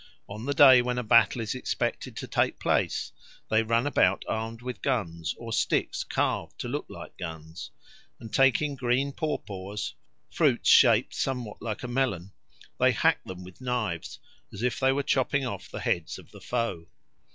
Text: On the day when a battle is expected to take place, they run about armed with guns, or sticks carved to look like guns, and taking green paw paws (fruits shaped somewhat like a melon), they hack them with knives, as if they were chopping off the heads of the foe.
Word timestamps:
On 0.27 0.45
the 0.45 0.53
day 0.55 0.81
when 0.81 0.97
a 0.97 1.03
battle 1.03 1.41
is 1.41 1.53
expected 1.53 2.17
to 2.17 2.27
take 2.27 2.59
place, 2.59 3.11
they 3.51 3.61
run 3.61 3.85
about 3.85 4.25
armed 4.27 4.63
with 4.63 4.81
guns, 4.81 5.35
or 5.37 5.53
sticks 5.53 6.03
carved 6.03 6.57
to 6.57 6.67
look 6.67 6.87
like 6.89 7.19
guns, 7.19 7.69
and 8.19 8.33
taking 8.33 8.73
green 8.75 9.11
paw 9.11 9.37
paws 9.37 9.93
(fruits 10.31 10.69
shaped 10.71 11.13
somewhat 11.13 11.61
like 11.61 11.83
a 11.83 11.87
melon), 11.87 12.31
they 12.79 12.93
hack 12.93 13.23
them 13.25 13.43
with 13.43 13.61
knives, 13.61 14.17
as 14.51 14.63
if 14.63 14.79
they 14.79 14.91
were 14.91 15.03
chopping 15.03 15.45
off 15.45 15.69
the 15.69 15.81
heads 15.81 16.17
of 16.17 16.31
the 16.31 16.41
foe. 16.41 16.87